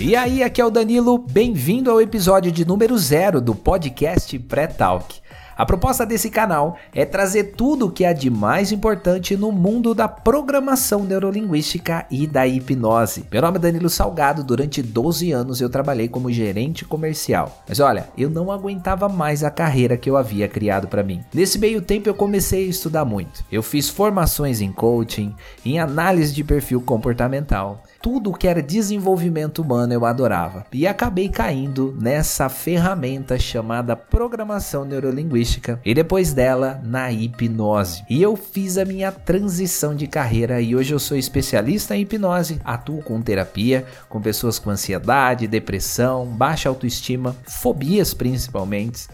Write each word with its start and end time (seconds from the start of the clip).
E 0.00 0.14
aí, 0.14 0.44
aqui 0.44 0.60
é 0.60 0.64
o 0.64 0.70
Danilo, 0.70 1.18
bem-vindo 1.18 1.90
ao 1.90 2.00
episódio 2.00 2.52
de 2.52 2.64
número 2.64 2.96
zero 2.96 3.40
do 3.40 3.52
podcast 3.52 4.38
Pré-Talk. 4.38 5.20
A 5.58 5.66
proposta 5.66 6.06
desse 6.06 6.30
canal 6.30 6.76
é 6.94 7.04
trazer 7.04 7.54
tudo 7.56 7.86
o 7.86 7.90
que 7.90 8.04
há 8.04 8.12
de 8.12 8.30
mais 8.30 8.70
importante 8.70 9.36
no 9.36 9.50
mundo 9.50 9.92
da 9.92 10.06
programação 10.06 11.02
neurolinguística 11.02 12.06
e 12.08 12.28
da 12.28 12.46
hipnose. 12.46 13.24
Meu 13.28 13.42
nome 13.42 13.56
é 13.56 13.60
Danilo 13.62 13.90
Salgado, 13.90 14.44
durante 14.44 14.80
12 14.80 15.32
anos 15.32 15.60
eu 15.60 15.68
trabalhei 15.68 16.06
como 16.06 16.30
gerente 16.30 16.84
comercial. 16.84 17.64
Mas 17.68 17.80
olha, 17.80 18.08
eu 18.16 18.30
não 18.30 18.52
aguentava 18.52 19.08
mais 19.08 19.42
a 19.42 19.50
carreira 19.50 19.96
que 19.96 20.08
eu 20.08 20.16
havia 20.16 20.46
criado 20.46 20.86
para 20.86 21.02
mim. 21.02 21.24
Nesse 21.34 21.58
meio 21.58 21.82
tempo 21.82 22.08
eu 22.08 22.14
comecei 22.14 22.66
a 22.66 22.70
estudar 22.70 23.04
muito. 23.04 23.42
Eu 23.50 23.60
fiz 23.60 23.88
formações 23.88 24.60
em 24.60 24.70
coaching, 24.70 25.34
em 25.66 25.80
análise 25.80 26.32
de 26.32 26.44
perfil 26.44 26.80
comportamental 26.80 27.82
tudo 28.00 28.32
que 28.32 28.46
era 28.46 28.62
desenvolvimento 28.62 29.58
humano 29.58 29.92
eu 29.92 30.06
adorava. 30.06 30.64
E 30.72 30.86
acabei 30.86 31.28
caindo 31.28 31.96
nessa 32.00 32.48
ferramenta 32.48 33.36
chamada 33.38 33.96
programação 33.96 34.84
neurolinguística 34.84 35.47
e 35.84 35.94
depois 35.94 36.32
dela 36.32 36.80
na 36.84 37.10
hipnose. 37.10 38.02
E 38.08 38.22
eu 38.22 38.36
fiz 38.36 38.78
a 38.78 38.84
minha 38.84 39.10
transição 39.10 39.94
de 39.94 40.06
carreira 40.06 40.60
e 40.60 40.76
hoje 40.76 40.92
eu 40.92 40.98
sou 40.98 41.16
especialista 41.16 41.96
em 41.96 42.02
hipnose, 42.02 42.60
atuo 42.64 43.02
com 43.02 43.20
terapia 43.20 43.86
com 44.08 44.20
pessoas 44.20 44.58
com 44.58 44.70
ansiedade, 44.70 45.46
depressão, 45.46 46.26
baixa 46.26 46.68
autoestima, 46.68 47.36
fobias 47.46 48.14
principalmente. 48.14 49.06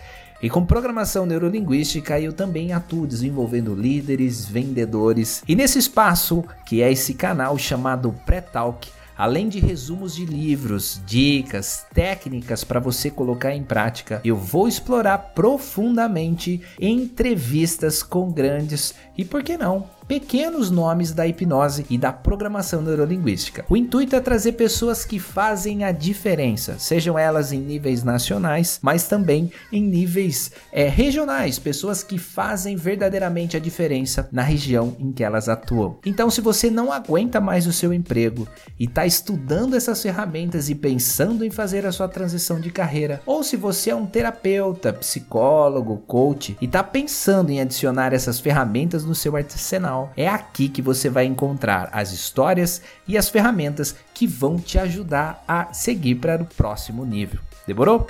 E 0.43 0.51
com 0.51 0.65
programação 0.65 1.25
neurolinguística 1.25 2.21
eu 2.21 2.33
também 2.33 2.73
atuo 2.73 3.07
desenvolvendo 3.07 3.75
líderes, 3.75 4.45
vendedores. 4.45 5.43
E 5.49 5.57
nesse 5.57 5.79
espaço, 5.79 6.45
que 6.67 6.83
é 6.83 6.93
esse 6.93 7.15
canal 7.15 7.57
chamado 7.57 8.15
Pré-Talk, 8.27 8.91
Além 9.17 9.49
de 9.49 9.61
resumos 9.61 10.17
de 10.17 10.27
livros, 10.27 11.01
dicas, 11.07 11.87
técnicas 11.95 12.65
para 12.65 12.81
você 12.81 13.11
colocar 13.11 13.55
em 13.55 13.63
prática, 13.63 14.21
eu 14.25 14.37
vou 14.37 14.67
explorar 14.67 15.19
profundamente 15.19 16.61
entrevistas 16.81 18.03
com 18.03 18.33
grandes 18.33 18.95
e, 19.17 19.25
por 19.25 19.43
que 19.43 19.57
não, 19.57 19.89
pequenos 20.07 20.71
nomes 20.71 21.13
da 21.13 21.27
hipnose 21.27 21.87
e 21.89 21.97
da 21.97 22.13
programação 22.13 22.83
neurolinguística. 22.83 23.65
O 23.69 23.77
intuito 23.77 24.15
é 24.17 24.21
trazer 24.21 24.53
pessoas 24.53 25.05
que 25.05 25.19
fazem 25.19 25.85
a 25.85 25.93
diferença, 25.93 26.77
sejam 26.79 27.19
elas 27.19 27.53
em 27.53 27.61
níveis 27.61 28.03
nacionais, 28.03 28.79
mas 28.83 29.07
também 29.09 29.51
em 29.73 29.83
níveis 29.83 30.53
é, 30.73 30.89
regionais, 30.89 31.59
pessoas 31.59 32.03
que 32.03 32.19
fazem 32.19 32.77
verdadeiramente 32.77 33.57
a 33.57 33.61
diferença 33.61 34.29
na 34.31 34.43
região 34.43 34.97
em 34.99 35.13
que 35.13 35.25
elas 35.25 35.49
atuam. 35.49 35.99
Então, 36.05 36.31
se 36.31 36.41
você 36.41 36.71
não 36.71 36.93
aguenta 36.93 37.41
mais 37.41 37.67
o 37.67 37.73
seu 37.73 37.93
emprego 37.93 38.47
e 38.79 38.85
está 38.85 39.07
estudando 39.07 39.75
essas 39.75 40.03
ferramentas 40.03 40.69
e 40.69 40.75
pensando 40.75 41.45
em 41.45 41.51
fazer 41.51 41.87
a 41.87 41.93
sua 41.93 42.09
transição 42.09 42.61
de 42.61 42.71
carreira, 42.71 43.23
ou 43.25 43.43
se 43.43 43.57
você 43.57 43.91
é 43.91 43.95
um 43.95 44.07
terapeuta, 44.07 44.93
psicólogo, 44.93 45.99
coach 46.07 46.57
e 46.61 46.65
está 46.65 46.83
pensando 46.83 47.51
em 47.51 47.61
adicionar 47.61 48.13
essas 48.13 48.41
ferramentas 48.41 49.05
no 49.05 49.15
seu 49.15 49.37
arsenal, 49.37 49.94
canal. 49.95 50.13
É 50.17 50.29
aqui 50.29 50.69
que 50.69 50.83
você 50.83 51.09
vai 51.09 51.25
encontrar 51.25 51.89
as 51.93 52.13
histórias 52.13 52.83
e 53.07 53.17
as 53.17 53.29
ferramentas 53.29 53.95
que 54.13 54.27
vão 54.27 54.59
te 54.59 54.79
ajudar 54.79 55.43
a 55.47 55.73
seguir 55.73 56.17
para 56.17 56.43
o 56.43 56.47
próximo 56.47 57.05
nível. 57.05 57.41
Demorou? 57.67 58.07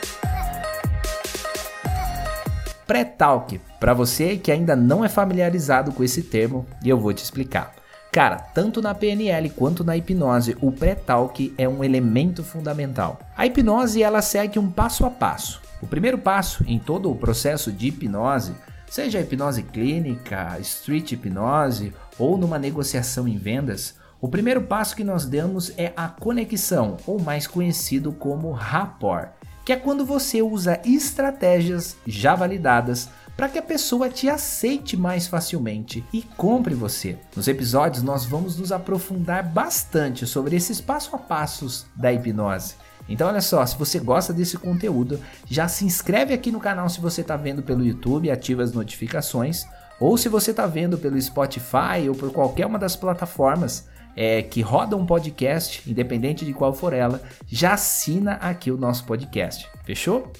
Pré-talk, 2.87 3.61
para 3.81 3.95
você 3.95 4.37
que 4.37 4.53
ainda 4.53 4.75
não 4.77 5.05
é 5.05 5.09
familiarizado 5.09 5.93
com 5.93 6.05
esse 6.05 6.23
termo, 6.23 6.67
e 6.83 6.89
eu 6.89 6.99
vou 6.99 7.15
te 7.15 7.25
explicar. 7.25 7.75
Cara, 8.13 8.37
tanto 8.37 8.81
na 8.81 8.95
PNL 8.95 9.51
quanto 9.51 9.83
na 9.83 9.97
hipnose, 9.97 10.57
o 10.61 10.71
pré-talk 10.71 11.53
é 11.57 11.69
um 11.69 11.83
elemento 11.83 12.45
fundamental. 12.45 13.19
A 13.37 13.47
hipnose 13.47 14.03
ela 14.03 14.23
segue 14.23 14.59
um 14.59 14.71
passo 14.71 15.05
a 15.05 15.11
passo. 15.11 15.61
O 15.81 15.87
primeiro 15.87 16.19
passo 16.19 16.63
em 16.67 16.79
todo 16.79 17.11
o 17.11 17.17
processo 17.17 17.73
de 17.73 17.89
hipnose 17.89 18.53
Seja 18.95 19.21
hipnose 19.21 19.65
clínica, 19.65 20.57
street 20.61 21.11
hipnose 21.11 21.93
ou 22.17 22.39
numa 22.39 22.61
negociação 22.61 23.27
em 23.27 23.37
vendas, 23.37 23.97
o 24.21 24.29
primeiro 24.29 24.63
passo 24.63 24.95
que 24.95 25.03
nós 25.03 25.27
damos 25.27 25.73
é 25.77 25.93
a 25.97 26.07
conexão, 26.07 26.97
ou 27.05 27.21
mais 27.21 27.49
conhecido 27.49 28.13
como 28.13 28.53
rapport, 28.53 29.31
que 29.65 29.73
é 29.73 29.77
quando 29.77 30.07
você 30.07 30.43
usa 30.43 30.81
estratégias 30.85 31.97
já 32.07 32.37
validadas 32.37 33.09
para 33.37 33.49
que 33.49 33.59
a 33.59 33.63
pessoa 33.63 34.09
te 34.09 34.29
aceite 34.29 34.97
mais 34.97 35.27
facilmente 35.27 36.05
e 36.13 36.23
compre 36.23 36.73
você. 36.73 37.19
Nos 37.35 37.49
episódios 37.49 38.05
nós 38.05 38.25
vamos 38.25 38.57
nos 38.57 38.71
aprofundar 38.71 39.43
bastante 39.43 40.25
sobre 40.25 40.55
esses 40.55 40.81
passo 40.81 41.17
a 41.17 41.19
passos 41.19 41.85
da 41.97 42.13
hipnose. 42.13 42.77
Então 43.09 43.29
olha 43.29 43.41
só, 43.41 43.65
se 43.67 43.77
você 43.77 43.99
gosta 43.99 44.33
desse 44.33 44.57
conteúdo, 44.57 45.21
já 45.49 45.69
se 45.69 45.85
inscreve 45.85 46.33
aqui 46.33 46.51
no 46.51 46.61
canal 46.61 46.89
se 46.89 47.01
você 47.01 47.21
está 47.21 47.37
vendo 47.37 47.63
pelo 47.63 47.85
YouTube, 47.85 48.31
ativa 48.31 48.63
as 48.63 48.73
notificações, 48.73 49.67
ou 50.01 50.17
se 50.17 50.29
você 50.29 50.51
está 50.51 50.67
vendo 50.67 50.99
pelo 50.99 51.21
Spotify 51.21 52.09
ou 52.09 52.15
por 52.15 52.33
qualquer 52.33 52.67
uma 52.67 52.79
das 52.79 52.97
plataformas 52.97 53.87
é, 54.17 54.43
que 54.43 54.61
roda 54.61 54.97
um 54.97 55.07
podcast, 55.07 55.89
independente 55.89 56.45
de 56.45 56.53
qual 56.53 56.73
for 56.73 56.93
ela, 56.93 57.21
já 57.47 57.75
assina 57.75 58.35
aqui 58.35 58.71
o 58.71 58.77
nosso 58.77 59.05
podcast. 59.05 59.69
Fechou? 59.85 60.33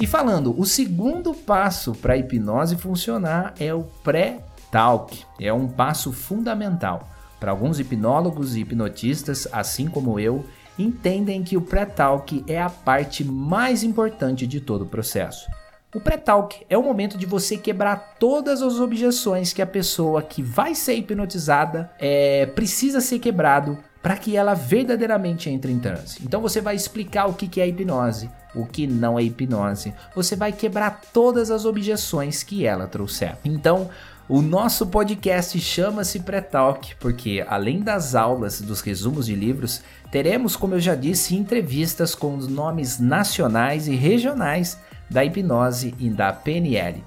E 0.00 0.06
falando, 0.06 0.58
o 0.58 0.64
segundo 0.64 1.34
passo 1.34 1.92
para 1.92 2.14
a 2.14 2.16
hipnose 2.16 2.76
funcionar 2.76 3.54
é 3.58 3.74
o 3.74 3.82
pré-talk. 3.82 5.24
É 5.38 5.52
um 5.52 5.68
passo 5.68 6.10
fundamental. 6.10 7.06
Para 7.40 7.50
alguns 7.50 7.80
hipnólogos 7.80 8.54
e 8.54 8.60
hipnotistas, 8.60 9.48
assim 9.50 9.88
como 9.88 10.20
eu, 10.20 10.44
entendem 10.78 11.42
que 11.42 11.56
o 11.56 11.62
pré-talk 11.62 12.44
é 12.46 12.60
a 12.60 12.68
parte 12.68 13.24
mais 13.24 13.82
importante 13.82 14.46
de 14.46 14.60
todo 14.60 14.82
o 14.82 14.86
processo. 14.86 15.48
O 15.94 15.98
pré-talk 15.98 16.64
é 16.68 16.78
o 16.78 16.82
momento 16.82 17.18
de 17.18 17.26
você 17.26 17.56
quebrar 17.56 18.14
todas 18.20 18.62
as 18.62 18.78
objeções 18.78 19.52
que 19.52 19.60
a 19.60 19.66
pessoa 19.66 20.22
que 20.22 20.42
vai 20.42 20.74
ser 20.74 20.94
hipnotizada 20.94 21.90
é, 21.98 22.46
precisa 22.46 23.00
ser 23.00 23.18
quebrado 23.18 23.76
para 24.00 24.16
que 24.16 24.36
ela 24.36 24.54
verdadeiramente 24.54 25.50
entre 25.50 25.72
em 25.72 25.78
transe. 25.78 26.20
Então 26.22 26.40
você 26.40 26.60
vai 26.60 26.76
explicar 26.76 27.26
o 27.26 27.34
que 27.34 27.60
é 27.60 27.66
hipnose, 27.66 28.30
o 28.54 28.66
que 28.66 28.86
não 28.86 29.18
é 29.18 29.22
hipnose. 29.22 29.94
Você 30.14 30.36
vai 30.36 30.52
quebrar 30.52 31.00
todas 31.12 31.50
as 31.50 31.64
objeções 31.64 32.42
que 32.42 32.66
ela 32.66 32.86
trouxer. 32.86 33.36
Então, 33.44 33.88
o 34.28 34.40
nosso 34.40 34.86
podcast 34.86 35.58
chama-se 35.58 36.20
Pré-Talk 36.20 36.94
porque, 37.00 37.44
além 37.48 37.80
das 37.80 38.14
aulas 38.14 38.60
dos 38.60 38.80
resumos 38.80 39.26
de 39.26 39.34
livros, 39.34 39.82
teremos, 40.10 40.54
como 40.54 40.74
eu 40.74 40.80
já 40.80 40.94
disse, 40.94 41.34
entrevistas 41.34 42.14
com 42.14 42.36
os 42.36 42.46
nomes 42.46 43.00
nacionais 43.00 43.88
e 43.88 43.96
regionais 43.96 44.78
da 45.10 45.24
hipnose 45.24 45.94
e 45.98 46.08
da 46.08 46.32
PNL. 46.32 47.02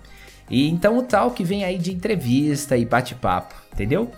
E 0.49 0.69
então 0.69 0.97
o 0.97 1.03
Talk 1.03 1.41
vem 1.43 1.63
aí 1.63 1.77
de 1.77 1.93
entrevista 1.93 2.75
e 2.75 2.85
bate-papo, 2.85 3.55
entendeu? 3.71 4.11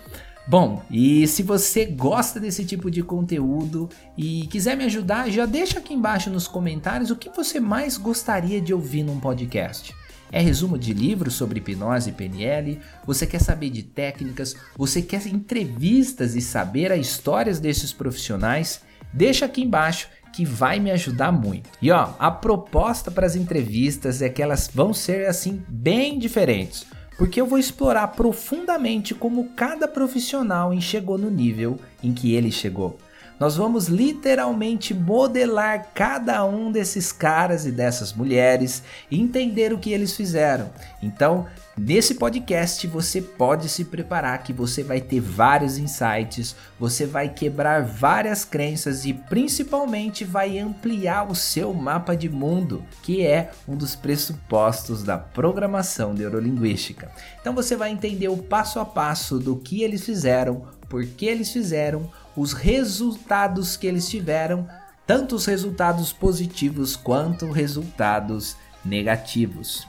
Bom, 0.48 0.80
e 0.88 1.26
se 1.26 1.42
você 1.42 1.84
gosta 1.84 2.38
desse 2.38 2.64
tipo 2.64 2.88
de 2.88 3.02
conteúdo 3.02 3.90
e 4.16 4.46
quiser 4.46 4.76
me 4.76 4.84
ajudar, 4.84 5.28
já 5.28 5.44
deixa 5.44 5.80
aqui 5.80 5.92
embaixo 5.92 6.30
nos 6.30 6.46
comentários 6.46 7.10
o 7.10 7.16
que 7.16 7.28
você 7.30 7.58
mais 7.58 7.96
gostaria 7.96 8.60
de 8.60 8.72
ouvir 8.72 9.02
num 9.02 9.18
podcast. 9.18 9.92
É 10.30 10.40
resumo 10.40 10.78
de 10.78 10.92
livros 10.92 11.34
sobre 11.34 11.58
hipnose 11.58 12.10
e 12.10 12.12
PNL? 12.12 12.78
Você 13.04 13.26
quer 13.26 13.40
saber 13.40 13.70
de 13.70 13.82
técnicas? 13.82 14.54
Você 14.76 15.02
quer 15.02 15.26
entrevistas 15.26 16.36
e 16.36 16.40
saber 16.40 16.92
as 16.92 17.00
histórias 17.00 17.58
desses 17.58 17.92
profissionais? 17.92 18.82
Deixa 19.12 19.46
aqui 19.46 19.62
embaixo 19.62 20.08
que 20.32 20.44
vai 20.44 20.78
me 20.78 20.90
ajudar 20.92 21.32
muito. 21.32 21.70
E 21.80 21.90
ó, 21.90 22.10
a 22.18 22.30
proposta 22.30 23.10
para 23.10 23.26
as 23.26 23.34
entrevistas 23.34 24.22
é 24.22 24.28
que 24.28 24.42
elas 24.42 24.70
vão 24.72 24.92
ser 24.92 25.26
assim 25.26 25.64
bem 25.68 26.18
diferentes, 26.18 26.86
porque 27.16 27.40
eu 27.40 27.46
vou 27.46 27.58
explorar 27.58 28.08
profundamente 28.08 29.14
como 29.14 29.50
cada 29.56 29.88
profissional 29.88 30.72
chegou 30.80 31.16
no 31.16 31.30
nível 31.30 31.78
em 32.02 32.12
que 32.12 32.34
ele 32.34 32.52
chegou. 32.52 32.98
Nós 33.38 33.56
vamos 33.56 33.86
literalmente 33.86 34.94
modelar 34.94 35.90
cada 35.92 36.42
um 36.44 36.72
desses 36.72 37.12
caras 37.12 37.66
e 37.66 37.70
dessas 37.70 38.12
mulheres 38.12 38.82
e 39.10 39.20
entender 39.20 39.72
o 39.74 39.78
que 39.78 39.92
eles 39.92 40.16
fizeram. 40.16 40.70
Então, 41.02 41.46
nesse 41.78 42.14
podcast 42.14 42.86
você 42.86 43.20
pode 43.20 43.68
se 43.68 43.84
preparar 43.84 44.42
que 44.42 44.52
você 44.52 44.82
vai 44.82 45.00
ter 45.00 45.20
vários 45.20 45.78
insights, 45.78 46.56
você 46.80 47.04
vai 47.04 47.28
quebrar 47.28 47.84
várias 47.84 48.44
crenças 48.44 49.04
e 49.04 49.12
principalmente 49.12 50.24
vai 50.24 50.58
ampliar 50.58 51.30
o 51.30 51.34
seu 51.34 51.74
mapa 51.74 52.16
de 52.16 52.28
mundo, 52.28 52.84
que 53.02 53.26
é 53.26 53.50
um 53.68 53.76
dos 53.76 53.94
pressupostos 53.94 55.02
da 55.02 55.18
programação 55.18 56.14
neurolinguística. 56.14 57.10
Então 57.40 57.54
você 57.54 57.76
vai 57.76 57.90
entender 57.90 58.28
o 58.28 58.38
passo 58.38 58.80
a 58.80 58.84
passo 58.84 59.38
do 59.38 59.56
que 59.56 59.82
eles 59.82 60.04
fizeram, 60.04 60.66
por 60.88 61.04
que 61.04 61.26
eles 61.26 61.52
fizeram, 61.52 62.10
os 62.36 62.52
resultados 62.52 63.76
que 63.76 63.86
eles 63.86 64.08
tiveram, 64.08 64.68
tanto 65.06 65.36
os 65.36 65.46
resultados 65.46 66.12
positivos 66.12 66.96
quanto 66.96 67.50
resultados 67.50 68.56
negativos. 68.56 68.65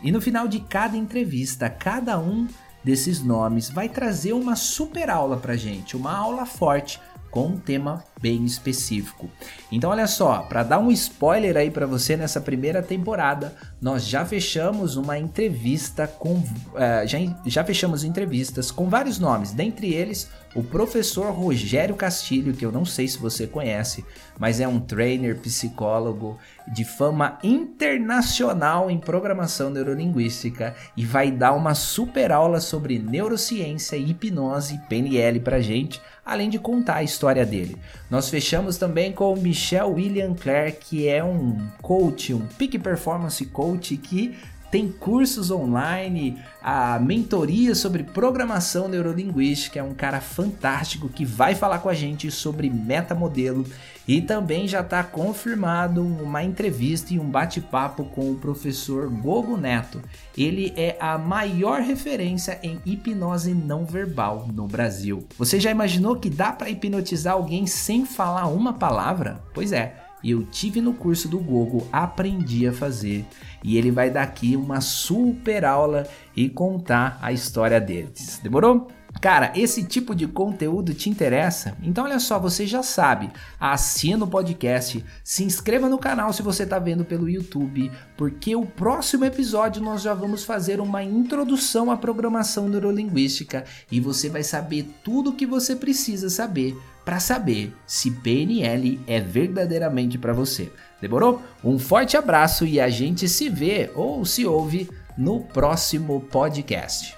E 0.01 0.11
no 0.11 0.19
final 0.19 0.47
de 0.47 0.59
cada 0.59 0.97
entrevista, 0.97 1.69
cada 1.69 2.19
um 2.19 2.47
desses 2.83 3.21
nomes 3.21 3.69
vai 3.69 3.89
trazer 3.89 4.33
uma 4.33 4.55
super 4.55 5.09
aula 5.09 5.37
pra 5.37 5.55
gente, 5.55 5.95
uma 5.95 6.15
aula 6.15 6.45
forte 6.45 6.99
com 7.29 7.47
um 7.47 7.57
tema 7.57 8.03
bem 8.19 8.45
específico. 8.45 9.29
Então 9.71 9.89
olha 9.89 10.07
só, 10.07 10.39
para 10.39 10.63
dar 10.63 10.79
um 10.79 10.91
spoiler 10.91 11.57
aí 11.57 11.69
para 11.69 11.85
você 11.85 12.17
nessa 12.17 12.41
primeira 12.41 12.81
temporada, 12.81 13.55
nós 13.81 14.05
já 14.05 14.25
fechamos 14.25 14.95
uma 14.95 15.17
entrevista 15.17 16.07
com 16.07 16.35
uh, 16.35 17.05
já, 17.05 17.17
já 17.45 17.63
fechamos 17.63 18.03
entrevistas 18.03 18.71
com 18.71 18.89
vários 18.89 19.19
nomes, 19.19 19.51
dentre 19.51 19.93
eles 19.93 20.29
o 20.57 20.63
professor 20.63 21.31
Rogério 21.31 21.95
Castilho, 21.95 22.51
que 22.51 22.65
eu 22.65 22.71
não 22.71 22.83
sei 22.83 23.07
se 23.07 23.19
você 23.19 23.45
conhece, 23.45 24.03
mas 24.39 24.59
é 24.59 24.67
um 24.67 24.79
trainer 24.79 25.37
psicólogo 25.37 26.39
de 26.73 26.83
fama 26.83 27.37
internacional 27.43 28.89
em 28.89 28.97
programação 28.97 29.69
neurolinguística 29.69 30.75
e 30.95 31.05
vai 31.05 31.29
dar 31.29 31.53
uma 31.53 31.75
super 31.75 32.31
aula 32.31 32.59
sobre 32.59 32.97
neurociência, 32.97 33.97
hipnose 33.97 34.75
e 34.75 34.79
PNL 34.89 35.39
pra 35.41 35.59
gente, 35.59 36.01
além 36.25 36.49
de 36.49 36.57
contar 36.57 36.95
a 36.95 37.03
história 37.03 37.45
dele. 37.45 37.77
Nós 38.09 38.29
fechamos 38.29 38.77
também 38.77 39.11
com 39.11 39.33
o 39.33 39.37
Michel 39.37 39.91
William 39.91 40.33
Clare, 40.33 40.71
que 40.71 41.09
é 41.09 41.21
um 41.21 41.67
coach, 41.81 42.33
um 42.33 42.45
peak 42.57 42.79
performance 42.79 43.45
coach 43.47 43.97
que 43.97 44.37
tem 44.69 44.91
cursos 44.91 45.49
online, 45.49 46.37
a 46.61 46.99
mentoria 46.99 47.73
sobre 47.73 48.03
programação 48.03 48.87
neurolinguística, 48.87 49.79
é 49.79 49.83
um 49.83 49.93
cara 49.93 50.19
fantástico 50.19 51.07
que 51.07 51.23
vai 51.23 51.55
falar 51.55 51.79
com 51.79 51.89
a 51.89 51.93
gente 51.93 52.29
sobre 52.29 52.69
metamodelo 52.69 53.65
e 54.07 54.21
também 54.21 54.67
já 54.67 54.81
está 54.81 55.03
confirmado 55.03 56.01
uma 56.01 56.43
entrevista 56.43 57.13
e 57.13 57.19
um 57.19 57.29
bate-papo 57.29 58.05
com 58.05 58.31
o 58.31 58.35
professor 58.35 59.09
Gogo 59.09 59.57
Neto. 59.57 60.01
Ele 60.37 60.73
é 60.77 60.95
a 60.99 61.17
maior 61.17 61.81
referência 61.81 62.57
em 62.63 62.79
hipnose 62.85 63.53
não 63.53 63.85
verbal 63.85 64.47
no 64.53 64.65
Brasil. 64.65 65.25
Você 65.37 65.59
já 65.59 65.71
imaginou 65.71 66.15
que 66.15 66.29
dá 66.29 66.53
para 66.53 66.69
hipnotizar 66.69 67.33
alguém 67.33 67.67
sem 67.67 68.05
falar 68.05 68.47
uma 68.47 68.73
palavra? 68.73 69.41
Pois 69.53 69.73
é, 69.73 70.06
eu 70.23 70.43
tive 70.43 70.81
no 70.81 70.93
curso 70.93 71.27
do 71.27 71.39
Gogo, 71.39 71.87
aprendi 71.91 72.67
a 72.67 72.73
fazer 72.73 73.25
e 73.63 73.77
ele 73.77 73.91
vai 73.91 74.09
dar 74.09 74.23
aqui 74.23 74.55
uma 74.55 74.81
super 74.81 75.63
aula 75.63 76.07
e 76.35 76.49
contar 76.49 77.17
a 77.21 77.31
história 77.31 77.79
deles. 77.79 78.39
Demorou? 78.41 78.87
Cara, 79.19 79.51
esse 79.55 79.83
tipo 79.83 80.13
de 80.13 80.27
conteúdo 80.27 80.93
te 80.93 81.09
interessa? 81.09 81.75
Então 81.81 82.03
olha 82.03 82.19
só, 82.19 82.39
você 82.39 82.67
já 82.67 82.83
sabe, 82.83 83.29
assina 83.59 84.25
o 84.25 84.27
podcast, 84.27 85.03
se 85.23 85.43
inscreva 85.43 85.89
no 85.89 85.97
canal 85.97 86.31
se 86.31 86.41
você 86.41 86.63
está 86.63 86.77
vendo 86.77 87.03
pelo 87.03 87.29
YouTube, 87.29 87.91
porque 88.15 88.55
o 88.55 88.65
próximo 88.65 89.25
episódio 89.25 89.81
nós 89.81 90.01
já 90.01 90.13
vamos 90.13 90.43
fazer 90.43 90.79
uma 90.79 91.03
introdução 91.03 91.89
à 91.89 91.97
programação 91.97 92.69
neurolinguística 92.69 93.63
e 93.91 93.99
você 93.99 94.29
vai 94.29 94.43
saber 94.43 94.87
tudo 95.03 95.31
o 95.31 95.35
que 95.35 95.45
você 95.45 95.75
precisa 95.75 96.29
saber 96.29 96.77
para 97.03 97.19
saber 97.19 97.73
se 97.85 98.11
PNL 98.11 98.99
é 99.07 99.19
verdadeiramente 99.19 100.17
para 100.17 100.33
você. 100.33 100.71
Demorou? 101.01 101.41
Um 101.63 101.79
forte 101.79 102.17
abraço 102.17 102.65
e 102.65 102.79
a 102.79 102.89
gente 102.89 103.27
se 103.27 103.49
vê 103.49 103.89
ou 103.95 104.25
se 104.25 104.45
ouve 104.45 104.89
no 105.17 105.39
próximo 105.39 106.21
podcast. 106.21 107.16